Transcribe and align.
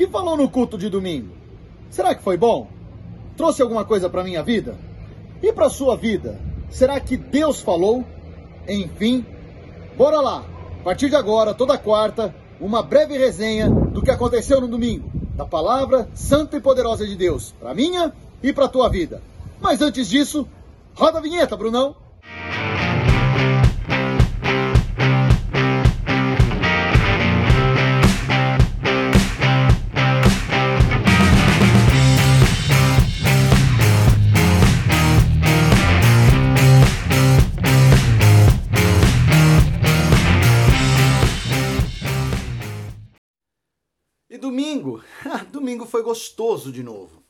que 0.00 0.06
falou 0.06 0.34
no 0.34 0.48
culto 0.48 0.78
de 0.78 0.88
domingo? 0.88 1.34
Será 1.90 2.14
que 2.14 2.22
foi 2.22 2.34
bom? 2.34 2.66
Trouxe 3.36 3.60
alguma 3.60 3.84
coisa 3.84 4.08
para 4.08 4.24
minha 4.24 4.42
vida? 4.42 4.74
E 5.42 5.52
para 5.52 5.68
sua 5.68 5.94
vida? 5.94 6.40
Será 6.70 6.98
que 6.98 7.18
Deus 7.18 7.60
falou? 7.60 8.02
Enfim, 8.66 9.26
bora 9.98 10.18
lá. 10.22 10.42
A 10.80 10.84
partir 10.84 11.10
de 11.10 11.16
agora, 11.16 11.52
toda 11.52 11.76
quarta, 11.76 12.34
uma 12.58 12.82
breve 12.82 13.18
resenha 13.18 13.68
do 13.68 14.00
que 14.00 14.10
aconteceu 14.10 14.58
no 14.58 14.68
domingo, 14.68 15.12
da 15.36 15.44
palavra 15.44 16.08
santa 16.14 16.56
e 16.56 16.62
poderosa 16.62 17.06
de 17.06 17.14
Deus, 17.14 17.54
para 17.60 17.74
minha 17.74 18.10
e 18.42 18.54
para 18.54 18.68
tua 18.68 18.88
vida. 18.88 19.20
Mas 19.60 19.82
antes 19.82 20.08
disso, 20.08 20.48
roda 20.94 21.18
a 21.18 21.20
vinheta, 21.20 21.58
Brunão. 21.58 21.94
Domingo, 44.40 45.02
domingo 45.52 45.84
foi 45.86 46.02
gostoso 46.02 46.72
de 46.72 46.82
novo. 46.82 47.22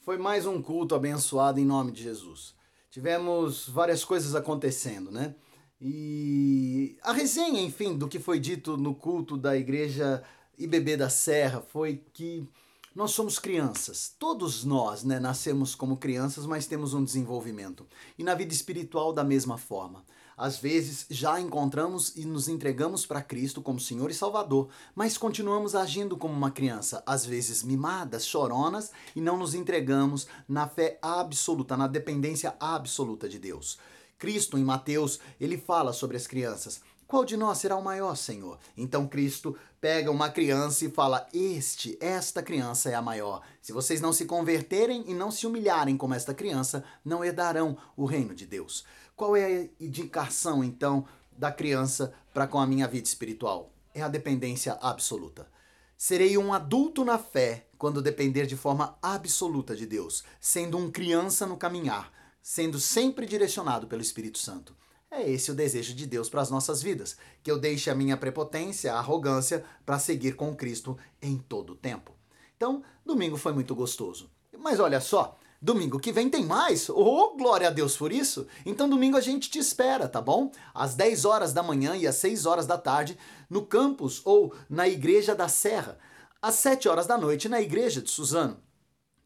Foi 0.00 0.18
mais 0.18 0.46
um 0.46 0.62
culto 0.62 0.94
abençoado 0.94 1.58
em 1.58 1.64
nome 1.64 1.90
de 1.90 2.02
Jesus. 2.02 2.54
Tivemos 2.90 3.68
várias 3.68 4.04
coisas 4.04 4.34
acontecendo, 4.34 5.10
né? 5.10 5.34
E 5.80 6.96
a 7.02 7.12
resenha, 7.12 7.60
enfim, 7.62 7.96
do 7.96 8.08
que 8.08 8.18
foi 8.18 8.38
dito 8.38 8.76
no 8.76 8.94
culto 8.94 9.36
da 9.36 9.56
igreja 9.56 10.22
IBB 10.58 10.96
da 10.96 11.08
Serra 11.08 11.60
foi 11.60 12.02
que 12.12 12.46
nós 12.94 13.12
somos 13.12 13.38
crianças. 13.38 14.14
Todos 14.18 14.64
nós, 14.64 15.04
né, 15.04 15.20
nascemos 15.20 15.74
como 15.74 15.96
crianças, 15.96 16.46
mas 16.46 16.66
temos 16.66 16.94
um 16.94 17.04
desenvolvimento. 17.04 17.86
E 18.18 18.24
na 18.24 18.34
vida 18.34 18.52
espiritual 18.52 19.12
da 19.12 19.22
mesma 19.22 19.58
forma. 19.58 20.04
Às 20.36 20.56
vezes 20.56 21.04
já 21.10 21.40
encontramos 21.40 22.14
e 22.14 22.24
nos 22.24 22.48
entregamos 22.48 23.04
para 23.04 23.20
Cristo 23.20 23.60
como 23.60 23.80
Senhor 23.80 24.08
e 24.08 24.14
Salvador, 24.14 24.68
mas 24.94 25.18
continuamos 25.18 25.74
agindo 25.74 26.16
como 26.16 26.32
uma 26.32 26.52
criança, 26.52 27.02
às 27.04 27.26
vezes 27.26 27.64
mimadas, 27.64 28.24
choronas, 28.24 28.92
e 29.16 29.20
não 29.20 29.36
nos 29.36 29.52
entregamos 29.52 30.28
na 30.48 30.68
fé 30.68 30.96
absoluta, 31.02 31.76
na 31.76 31.88
dependência 31.88 32.54
absoluta 32.60 33.28
de 33.28 33.36
Deus. 33.36 33.78
Cristo, 34.16 34.56
em 34.56 34.64
Mateus, 34.64 35.18
ele 35.40 35.58
fala 35.58 35.92
sobre 35.92 36.16
as 36.16 36.28
crianças. 36.28 36.80
Qual 37.08 37.24
de 37.24 37.38
nós 37.38 37.56
será 37.56 37.74
o 37.74 37.82
maior, 37.82 38.14
Senhor? 38.16 38.58
Então 38.76 39.08
Cristo 39.08 39.56
pega 39.80 40.10
uma 40.10 40.28
criança 40.28 40.84
e 40.84 40.90
fala: 40.90 41.26
Este, 41.32 41.96
esta 42.02 42.42
criança 42.42 42.90
é 42.90 42.94
a 42.94 43.00
maior. 43.00 43.40
Se 43.62 43.72
vocês 43.72 43.98
não 43.98 44.12
se 44.12 44.26
converterem 44.26 45.04
e 45.06 45.14
não 45.14 45.30
se 45.30 45.46
humilharem 45.46 45.96
como 45.96 46.12
esta 46.12 46.34
criança, 46.34 46.84
não 47.02 47.24
herdarão 47.24 47.78
o 47.96 48.04
reino 48.04 48.34
de 48.34 48.44
Deus. 48.44 48.84
Qual 49.16 49.34
é 49.34 49.46
a 49.46 49.68
indicação, 49.80 50.62
então, 50.62 51.06
da 51.32 51.50
criança 51.50 52.12
para 52.34 52.46
com 52.46 52.58
a 52.58 52.66
minha 52.66 52.86
vida 52.86 53.08
espiritual? 53.08 53.72
É 53.94 54.02
a 54.02 54.08
dependência 54.08 54.74
absoluta. 54.74 55.48
Serei 55.96 56.36
um 56.36 56.52
adulto 56.52 57.06
na 57.06 57.16
fé 57.16 57.68
quando 57.78 58.02
depender 58.02 58.44
de 58.44 58.54
forma 58.54 58.98
absoluta 59.00 59.74
de 59.74 59.86
Deus, 59.86 60.24
sendo 60.38 60.76
um 60.76 60.90
criança 60.90 61.46
no 61.46 61.56
caminhar, 61.56 62.12
sendo 62.42 62.78
sempre 62.78 63.24
direcionado 63.24 63.86
pelo 63.86 64.02
Espírito 64.02 64.38
Santo. 64.38 64.76
É 65.10 65.28
esse 65.28 65.50
o 65.50 65.54
desejo 65.54 65.94
de 65.94 66.06
Deus 66.06 66.28
para 66.28 66.42
as 66.42 66.50
nossas 66.50 66.82
vidas, 66.82 67.16
que 67.42 67.50
eu 67.50 67.58
deixe 67.58 67.90
a 67.90 67.94
minha 67.94 68.16
prepotência, 68.16 68.92
a 68.92 68.98
arrogância, 68.98 69.64
para 69.84 69.98
seguir 69.98 70.36
com 70.36 70.54
Cristo 70.54 70.98
em 71.20 71.38
todo 71.38 71.72
o 71.72 71.76
tempo. 71.76 72.12
Então, 72.56 72.82
domingo 73.04 73.36
foi 73.36 73.52
muito 73.52 73.74
gostoso. 73.74 74.30
Mas 74.58 74.80
olha 74.80 75.00
só, 75.00 75.38
Domingo 75.60 75.98
que 75.98 76.12
vem 76.12 76.30
tem 76.30 76.44
mais? 76.46 76.88
Oh, 76.88 77.34
glória 77.36 77.66
a 77.66 77.70
Deus 77.70 77.96
por 77.96 78.12
isso! 78.12 78.46
Então 78.64 78.88
domingo 78.88 79.16
a 79.16 79.20
gente 79.20 79.50
te 79.50 79.58
espera, 79.58 80.08
tá 80.08 80.20
bom? 80.20 80.52
Às 80.72 80.94
10 80.94 81.24
horas 81.24 81.52
da 81.52 81.64
manhã 81.64 81.96
e 81.96 82.06
às 82.06 82.14
6 82.14 82.46
horas 82.46 82.64
da 82.64 82.78
tarde 82.78 83.18
no 83.50 83.66
campus 83.66 84.22
ou 84.24 84.54
na 84.70 84.88
Igreja 84.88 85.34
da 85.34 85.48
Serra. 85.48 85.98
Às 86.40 86.54
7 86.56 86.88
horas 86.88 87.08
da 87.08 87.18
noite 87.18 87.48
na 87.48 87.60
Igreja 87.60 88.00
de 88.00 88.08
Suzano. 88.08 88.62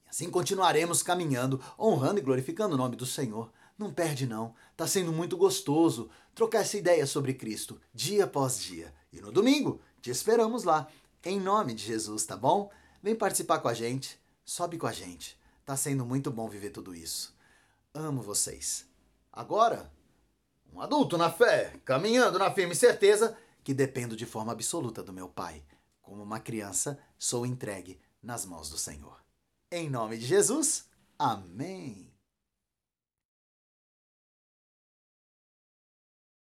Assim 0.09 0.31
continuaremos 0.31 1.03
caminhando, 1.03 1.61
honrando 1.79 2.19
e 2.19 2.23
glorificando 2.23 2.77
o 2.77 2.79
nome 2.79 2.97
do 2.97 3.05
Senhor. 3.05 3.53
Não 3.79 3.93
perde 3.93 4.27
não, 4.27 4.55
tá 4.77 4.87
sendo 4.87 5.13
muito 5.13 5.37
gostoso 5.37 6.11
trocar 6.35 6.61
essa 6.61 6.77
ideia 6.77 7.07
sobre 7.07 7.35
Cristo, 7.35 7.81
dia 7.93 8.25
após 8.25 8.61
dia. 8.61 8.95
E 9.13 9.21
no 9.21 9.33
domingo, 9.33 9.81
te 10.01 10.11
esperamos 10.11 10.65
lá, 10.65 10.89
em 11.25 11.41
nome 11.41 11.75
de 11.75 11.85
Jesus, 11.85 12.25
tá 12.25 12.37
bom? 12.37 12.71
Vem 13.03 13.15
participar 13.15 13.59
com 13.59 13.69
a 13.69 13.75
gente, 13.75 14.19
sobe 14.45 14.79
com 14.79 14.87
a 14.87 14.93
gente. 14.93 15.39
Tá 15.65 15.77
sendo 15.77 16.05
muito 16.05 16.31
bom 16.31 16.49
viver 16.49 16.71
tudo 16.71 16.95
isso. 16.95 17.35
Amo 17.95 18.23
vocês. 18.23 18.87
Agora, 19.33 19.93
um 20.73 20.81
adulto 20.81 21.17
na 21.17 21.31
fé, 21.31 21.75
caminhando 21.85 22.39
na 22.39 22.51
firme 22.51 22.75
certeza 22.75 23.37
que 23.63 23.75
dependo 23.75 24.17
de 24.17 24.27
forma 24.27 24.53
absoluta 24.53 25.03
do 25.03 25.13
meu 25.13 25.29
Pai. 25.29 25.63
Como 26.01 26.23
uma 26.23 26.41
criança, 26.41 26.99
sou 27.19 27.47
entregue 27.47 28.01
nas 28.23 28.45
mãos 28.45 28.69
do 28.69 28.77
Senhor. 28.77 29.23
Em 29.71 29.89
nome 29.89 30.19
de 30.19 30.27
Jesus, 30.27 30.87
amém. 31.19 32.12